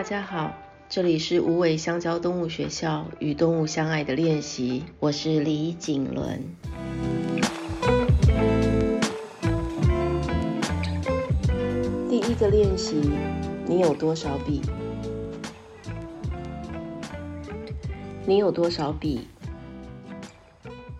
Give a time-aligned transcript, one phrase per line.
[0.00, 0.54] 大家好，
[0.88, 6.42] 这里是无尾香蕉动物学校与动物相爱的练习，我是李景伦。
[12.08, 13.12] 第一个练习，
[13.66, 14.62] 你有多少笔？
[18.24, 19.28] 你有多少笔？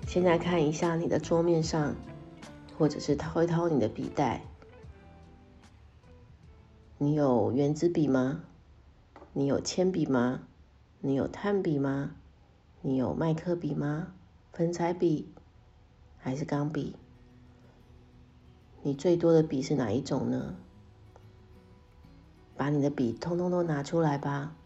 [0.07, 1.97] 现在看一下你的桌面上，
[2.77, 4.43] 或者是掏一掏你的笔袋。
[6.99, 8.43] 你有原子笔吗？
[9.33, 10.43] 你有铅笔吗？
[10.99, 12.17] 你有炭笔吗？
[12.83, 14.13] 你有麦克笔吗？
[14.53, 15.33] 粉彩笔
[16.19, 16.97] 还是钢笔？
[18.83, 20.57] 你最多的笔是哪一种呢？
[22.57, 24.57] 把你的笔通通都拿出来吧，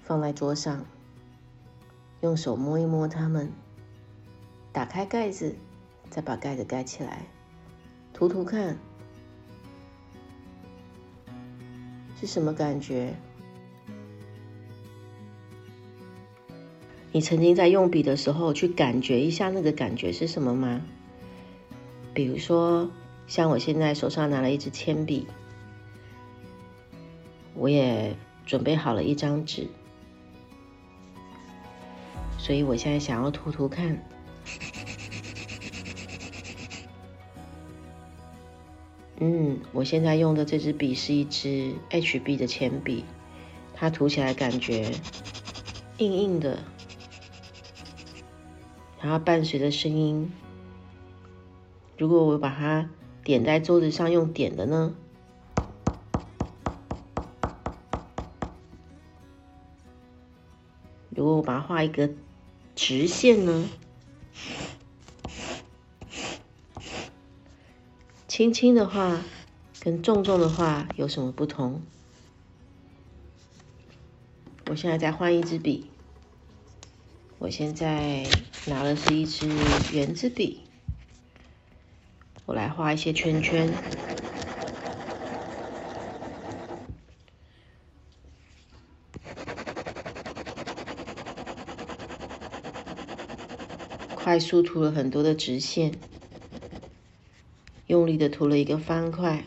[0.00, 0.86] 放在桌上，
[2.22, 3.52] 用手摸一摸它们，
[4.72, 5.54] 打开盖子，
[6.08, 7.26] 再把盖子盖起来，
[8.14, 8.78] 涂涂看。
[12.20, 13.14] 是什么感觉？
[17.12, 20.82] 你曾经在用笔的时候去感觉一下那个感觉是什么吗？
[22.12, 22.90] 比如说，
[23.26, 25.26] 像我现在手上拿了一支铅笔，
[27.54, 29.68] 我也准备好了一张纸，
[32.36, 33.96] 所以我现在想要涂涂看。
[39.20, 43.04] 嗯，我现在用的这支笔是一支 HB 的铅笔，
[43.74, 44.92] 它涂起来感觉
[45.96, 46.60] 硬硬的，
[49.00, 50.30] 然后伴随着声音。
[51.96, 52.88] 如果我把它
[53.24, 54.94] 点在桌子上用点的呢？
[61.10, 62.08] 如果我把它画一个
[62.76, 63.68] 直线呢？
[68.38, 69.20] 轻轻的画
[69.80, 71.82] 跟重重的画有什么不同？
[74.70, 75.90] 我现在在换一支笔，
[77.40, 78.24] 我现在
[78.68, 79.48] 拿的是一支
[79.92, 80.60] 圆珠笔，
[82.46, 83.68] 我来画一些圈圈，
[94.14, 95.90] 快速涂了很多的直线。
[97.88, 99.44] 用力的涂了一个方块，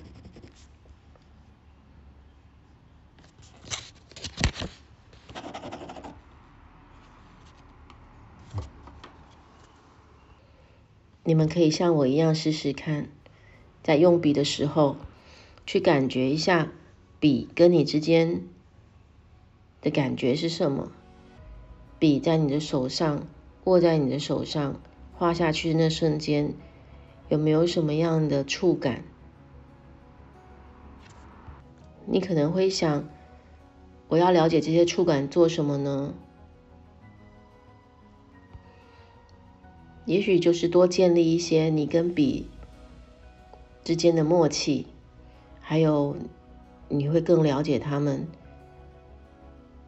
[11.24, 13.10] 你们可以像我一样试试看，
[13.84, 14.98] 在用笔的时候，
[15.68, 16.72] 去感觉一下
[17.20, 18.42] 笔跟你之间
[19.84, 20.92] 的感觉是什么？
[22.00, 23.28] 笔在你的手上，
[23.66, 24.82] 握在你的手上，
[25.14, 26.56] 画下去的那瞬间。
[27.32, 29.06] 有没有什么样的触感？
[32.06, 33.08] 你可能会想，
[34.10, 36.14] 我要了解这些触感做什么呢？
[40.04, 42.50] 也许就是多建立一些你跟笔
[43.82, 44.88] 之间的默契，
[45.62, 46.18] 还有
[46.90, 48.28] 你会更了解他们，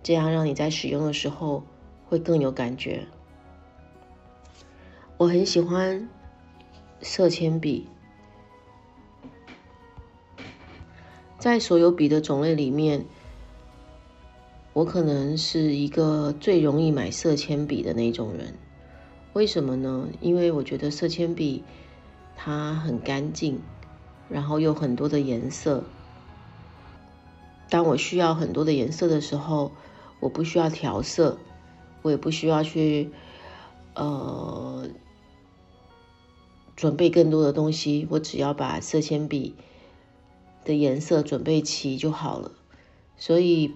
[0.01, 1.65] 这样让你在使用的时候
[2.07, 3.05] 会更有感觉。
[5.17, 6.07] 我很喜欢。
[7.03, 7.85] 色铅笔，
[11.37, 13.05] 在所有笔的种类里面，
[14.71, 18.55] 我可能是一个最容易买色铅笔的那种人。
[19.33, 20.07] 为什么呢？
[20.21, 21.65] 因为我觉得色铅笔
[22.37, 23.61] 它很干净，
[24.29, 25.83] 然后有很多的颜色。
[27.69, 29.73] 当我需要很多的颜色的时候，
[30.21, 31.37] 我不需要调色，
[32.01, 33.11] 我也不需要去
[33.93, 34.87] 呃。
[36.75, 39.55] 准备更多的东西，我只要把色铅笔
[40.65, 42.51] 的颜色准备齐就好了。
[43.17, 43.71] 所以，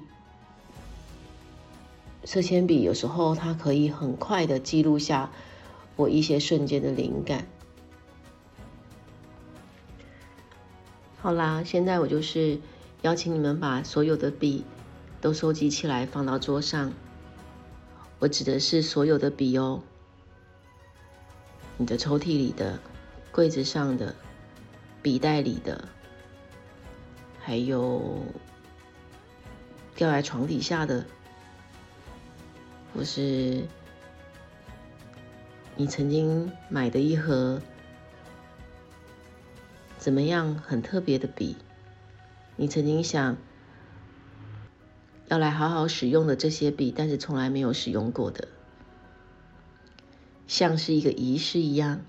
[2.23, 5.31] 色铅笔有时候它可以很快的记录下
[5.95, 7.47] 我一些瞬间的灵感。
[11.19, 12.59] 好啦，现在我就是
[13.03, 14.63] 邀请你们把所有的笔
[15.21, 16.93] 都收集起来放到桌上。
[18.19, 19.83] 我指的是所有的笔哦。
[21.77, 22.79] 你的抽屉里的、
[23.31, 24.15] 柜子上的、
[25.01, 25.88] 笔袋里的，
[27.39, 28.24] 还有
[29.95, 31.06] 掉在床底下的，
[32.94, 33.63] 或是
[35.75, 37.62] 你曾经买的一盒
[40.00, 41.56] 怎么样很特别的笔，
[42.56, 43.38] 你曾经想
[45.27, 48.47] 要来好好使用的这些笔，但是从来没有使用过的。
[50.47, 52.01] 像是一个仪式一样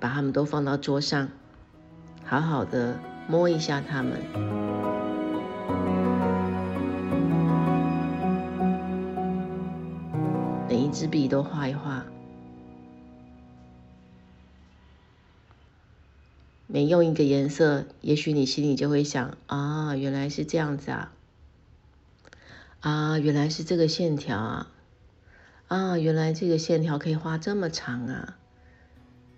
[0.00, 1.28] 把它们都放到桌上
[2.24, 4.20] 好好的摸一下它们。
[10.68, 12.06] 每一支笔都画一画
[16.66, 21.12] 每用一个颜色也许你心里就会想啊原来是这样子啊。
[22.80, 24.73] 啊原来是这个线条啊。
[25.68, 28.38] 啊，原来这个线条可以画这么长啊！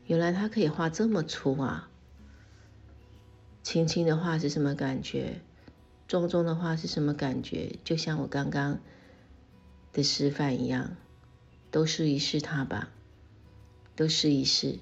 [0.06, 1.88] 原来它可以画这么粗啊！
[3.62, 5.40] 轻轻的画是什么感觉？
[6.08, 7.78] 重重的画是什么感觉？
[7.82, 8.78] 就像我刚刚
[9.92, 10.96] 的示范一样，
[11.70, 12.90] 都试一试它吧，
[13.94, 14.78] 都试一试。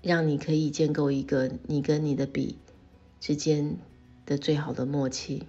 [0.00, 2.56] 让你可以建构一个你跟你的笔
[3.18, 3.76] 之间
[4.24, 5.46] 的最好的默契。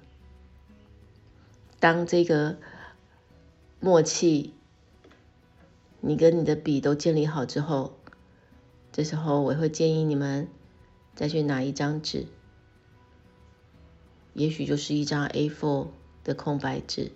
[1.80, 2.58] 当这个
[3.82, 4.54] 默契
[6.02, 7.98] 你跟你的笔都建立好之后，
[8.92, 10.50] 这时候我会建议你们
[11.16, 12.28] 再去拿一张纸，
[14.34, 15.88] 也许就是一张 A4
[16.24, 17.12] 的空白纸，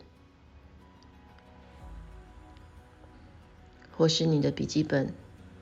[3.92, 5.14] 或是你的笔记本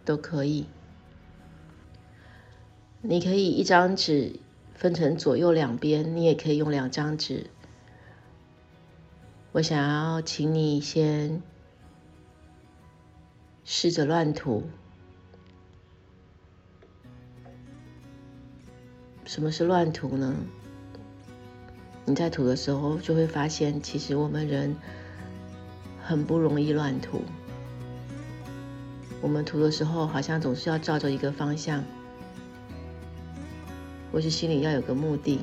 [0.05, 0.67] 都可以。
[3.01, 4.39] 你可以一张纸
[4.75, 7.49] 分成左右两边，你也可以用两张纸。
[9.53, 11.41] 我想要请你先
[13.65, 14.63] 试着乱涂。
[19.25, 20.35] 什么是乱涂呢？
[22.05, 24.75] 你在涂的时候就会发现，其实我们人
[26.01, 27.21] 很不容易乱涂。
[29.21, 31.83] 我们涂的时候，好像总是要照着一个方向。
[34.11, 35.39] 或是心里要有个目的，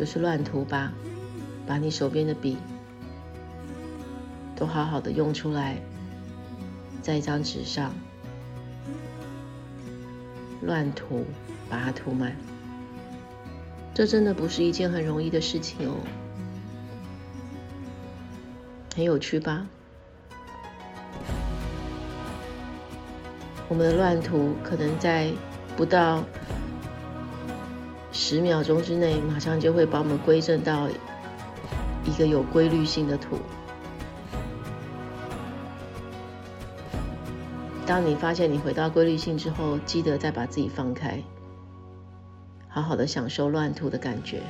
[0.00, 0.94] 就是乱涂吧，
[1.66, 2.56] 把你手边的笔
[4.56, 5.76] 都好好的用出来，
[7.02, 7.92] 在一张纸上
[10.62, 11.26] 乱涂，
[11.68, 12.34] 把它涂满。
[13.92, 15.96] 这真的不是一件很容易的事情哦，
[18.96, 19.66] 很有趣吧？
[23.68, 25.30] 我们的乱涂可能在
[25.76, 26.24] 不到
[28.12, 30.88] 十秒钟之内，马上就会把我们归正到
[32.04, 33.38] 一个有规律性的图。
[37.86, 41.22] 当你发现你回到规律性之后，记得再把自己放开，
[42.68, 44.40] 好好的享受乱涂的感觉。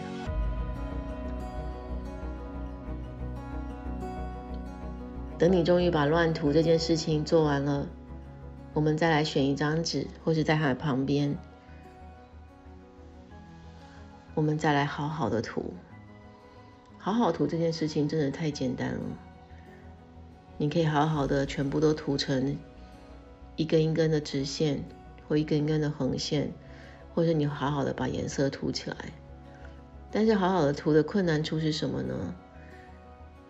[5.39, 7.87] 等你终于把乱涂这件事情做完了。
[8.75, 11.39] 我们再来选一张纸，或是在它的旁边，
[14.41, 15.75] 我们再来好好的涂。
[16.97, 19.01] 好好涂这件事情真的太简单了。
[20.57, 22.57] 你可以好好的全部都涂成
[23.57, 24.83] 一根一根的直线，
[25.29, 26.51] 或一根一根的横线，
[27.15, 28.97] 或者你好好的把颜色涂起来。
[30.11, 32.35] 但是好好的涂的困难处是什么呢？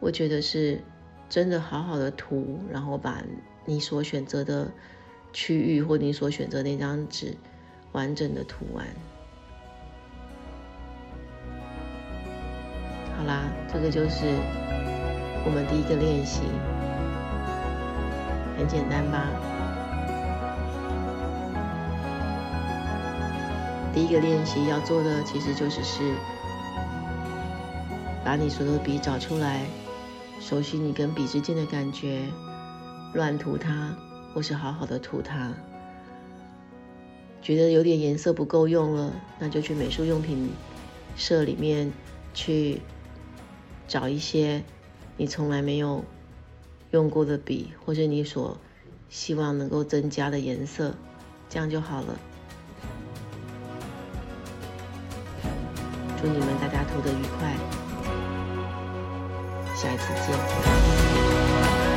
[0.00, 0.80] 我觉得是
[1.28, 3.22] 真的好好的涂，然后把
[3.64, 4.68] 你所选择的。
[5.32, 7.36] 区域或你所选择那张纸，
[7.92, 8.84] 完整的涂完。
[13.20, 14.24] 好啦，这个就是
[15.44, 16.40] 我们第一个练习，
[18.56, 19.28] 很简单吧？
[23.92, 26.14] 第一个练习要做的其实就是是
[28.24, 29.66] 把你所有的笔找出来，
[30.40, 32.22] 熟悉你跟笔之间的感觉，
[33.12, 33.94] 乱涂它。
[34.32, 35.52] 或是好好的涂它，
[37.42, 40.52] 觉得有点颜色不够用了，那就去美术用品
[41.16, 41.92] 社里面
[42.32, 42.80] 去
[43.90, 44.62] 找一些
[45.16, 46.04] 你从来没有
[46.92, 48.56] 用过的笔，或者你所
[49.08, 50.94] 希望能够增加的颜色，
[51.48, 52.16] 这样就好了。
[56.22, 57.56] 祝你们大家涂得愉快，
[59.74, 61.89] 下一次见。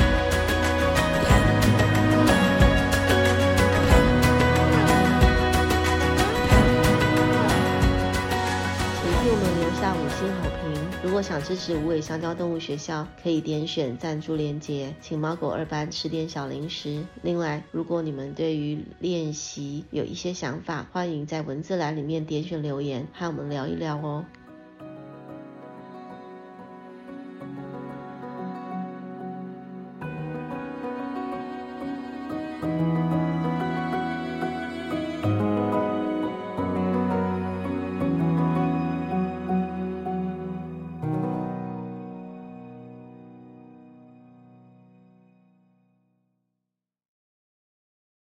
[10.32, 17.04] 好评如果想支持无尾香蕉动物学校，可以点选赞助链接，请猫狗二班吃点小零食。
[17.22, 24.26] 另外，如果你们对于练习有一些想法，欢迎在文字栏里面点选留言，和我们聊一聊哦。